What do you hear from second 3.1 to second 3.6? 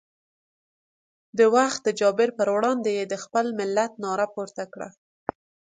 خپل